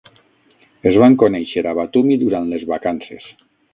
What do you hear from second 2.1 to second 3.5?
durant les vacances.